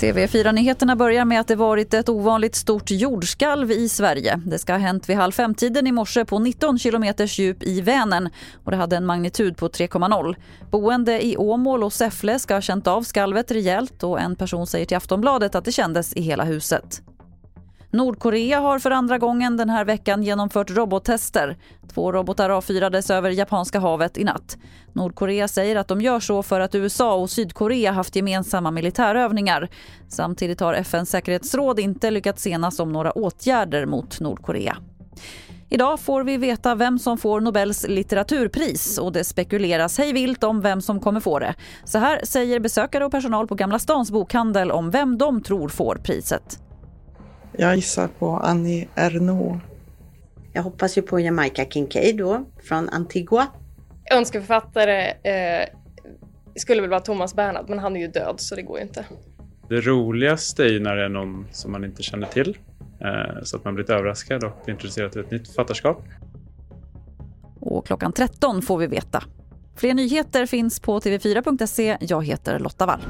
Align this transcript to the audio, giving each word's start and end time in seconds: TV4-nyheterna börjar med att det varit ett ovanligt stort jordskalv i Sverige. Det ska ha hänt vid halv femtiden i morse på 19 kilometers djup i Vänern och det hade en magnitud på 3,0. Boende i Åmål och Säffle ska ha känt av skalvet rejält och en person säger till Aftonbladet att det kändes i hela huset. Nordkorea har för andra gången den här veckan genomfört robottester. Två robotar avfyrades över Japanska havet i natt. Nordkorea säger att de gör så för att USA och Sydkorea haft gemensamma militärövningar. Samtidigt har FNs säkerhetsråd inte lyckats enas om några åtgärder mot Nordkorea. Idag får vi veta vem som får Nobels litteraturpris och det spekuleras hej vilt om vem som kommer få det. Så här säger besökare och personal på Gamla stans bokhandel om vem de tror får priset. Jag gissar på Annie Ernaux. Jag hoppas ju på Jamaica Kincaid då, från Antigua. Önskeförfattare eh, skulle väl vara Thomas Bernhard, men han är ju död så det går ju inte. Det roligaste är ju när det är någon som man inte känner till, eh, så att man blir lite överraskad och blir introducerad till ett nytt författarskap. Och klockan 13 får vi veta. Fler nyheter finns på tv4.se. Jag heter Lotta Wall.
TV4-nyheterna 0.00 0.96
börjar 0.96 1.24
med 1.24 1.40
att 1.40 1.48
det 1.48 1.56
varit 1.56 1.94
ett 1.94 2.08
ovanligt 2.08 2.54
stort 2.54 2.90
jordskalv 2.90 3.72
i 3.72 3.88
Sverige. 3.88 4.40
Det 4.46 4.58
ska 4.58 4.72
ha 4.72 4.78
hänt 4.78 5.08
vid 5.08 5.16
halv 5.16 5.32
femtiden 5.32 5.86
i 5.86 5.92
morse 5.92 6.24
på 6.24 6.38
19 6.38 6.78
kilometers 6.78 7.38
djup 7.38 7.62
i 7.62 7.80
Vänern 7.80 8.28
och 8.64 8.70
det 8.70 8.76
hade 8.76 8.96
en 8.96 9.06
magnitud 9.06 9.56
på 9.56 9.68
3,0. 9.68 10.36
Boende 10.70 11.26
i 11.26 11.36
Åmål 11.36 11.84
och 11.84 11.92
Säffle 11.92 12.38
ska 12.38 12.54
ha 12.54 12.60
känt 12.60 12.86
av 12.86 13.02
skalvet 13.02 13.50
rejält 13.50 14.02
och 14.02 14.20
en 14.20 14.36
person 14.36 14.66
säger 14.66 14.86
till 14.86 14.96
Aftonbladet 14.96 15.54
att 15.54 15.64
det 15.64 15.72
kändes 15.72 16.12
i 16.12 16.20
hela 16.20 16.44
huset. 16.44 17.02
Nordkorea 17.96 18.60
har 18.60 18.78
för 18.78 18.90
andra 18.90 19.18
gången 19.18 19.56
den 19.56 19.70
här 19.70 19.84
veckan 19.84 20.22
genomfört 20.22 20.70
robottester. 20.70 21.56
Två 21.94 22.12
robotar 22.12 22.50
avfyrades 22.50 23.10
över 23.10 23.30
Japanska 23.30 23.80
havet 23.80 24.18
i 24.18 24.24
natt. 24.24 24.56
Nordkorea 24.92 25.48
säger 25.48 25.76
att 25.76 25.88
de 25.88 26.00
gör 26.00 26.20
så 26.20 26.42
för 26.42 26.60
att 26.60 26.74
USA 26.74 27.14
och 27.14 27.30
Sydkorea 27.30 27.92
haft 27.92 28.16
gemensamma 28.16 28.70
militärövningar. 28.70 29.68
Samtidigt 30.08 30.60
har 30.60 30.74
FNs 30.74 31.10
säkerhetsråd 31.10 31.80
inte 31.80 32.10
lyckats 32.10 32.46
enas 32.46 32.80
om 32.80 32.92
några 32.92 33.12
åtgärder 33.12 33.86
mot 33.86 34.20
Nordkorea. 34.20 34.76
Idag 35.68 36.00
får 36.00 36.24
vi 36.24 36.36
veta 36.36 36.74
vem 36.74 36.98
som 36.98 37.18
får 37.18 37.40
Nobels 37.40 37.88
litteraturpris 37.88 38.98
och 38.98 39.12
det 39.12 39.24
spekuleras 39.24 39.98
hej 39.98 40.12
vilt 40.12 40.44
om 40.44 40.60
vem 40.60 40.80
som 40.80 41.00
kommer 41.00 41.20
få 41.20 41.38
det. 41.38 41.54
Så 41.84 41.98
här 41.98 42.20
säger 42.24 42.60
besökare 42.60 43.04
och 43.04 43.12
personal 43.12 43.46
på 43.46 43.54
Gamla 43.54 43.78
stans 43.78 44.10
bokhandel 44.10 44.70
om 44.70 44.90
vem 44.90 45.18
de 45.18 45.42
tror 45.42 45.68
får 45.68 45.96
priset. 46.04 46.65
Jag 47.58 47.76
gissar 47.76 48.08
på 48.18 48.30
Annie 48.36 48.88
Ernaux. 48.94 49.64
Jag 50.52 50.62
hoppas 50.62 50.98
ju 50.98 51.02
på 51.02 51.20
Jamaica 51.20 51.64
Kincaid 51.64 52.16
då, 52.16 52.44
från 52.62 52.88
Antigua. 52.88 53.46
Önskeförfattare 54.12 55.10
eh, 55.10 55.68
skulle 56.56 56.80
väl 56.80 56.90
vara 56.90 57.00
Thomas 57.00 57.34
Bernhard, 57.34 57.68
men 57.68 57.78
han 57.78 57.96
är 57.96 58.00
ju 58.00 58.08
död 58.08 58.34
så 58.38 58.54
det 58.54 58.62
går 58.62 58.78
ju 58.78 58.84
inte. 58.84 59.04
Det 59.68 59.80
roligaste 59.80 60.64
är 60.64 60.68
ju 60.68 60.80
när 60.80 60.96
det 60.96 61.04
är 61.04 61.08
någon 61.08 61.46
som 61.52 61.72
man 61.72 61.84
inte 61.84 62.02
känner 62.02 62.26
till, 62.26 62.58
eh, 63.00 63.42
så 63.42 63.56
att 63.56 63.64
man 63.64 63.74
blir 63.74 63.84
lite 63.84 63.94
överraskad 63.94 64.44
och 64.44 64.52
blir 64.64 64.74
introducerad 64.74 65.12
till 65.12 65.20
ett 65.20 65.30
nytt 65.30 65.48
författarskap. 65.48 66.04
Och 67.60 67.86
klockan 67.86 68.12
13 68.12 68.62
får 68.62 68.78
vi 68.78 68.86
veta. 68.86 69.22
Fler 69.76 69.94
nyheter 69.94 70.46
finns 70.46 70.80
på 70.80 71.00
tv4.se. 71.00 71.96
Jag 72.00 72.24
heter 72.24 72.58
Lotta 72.58 72.86
Wall. 72.86 73.00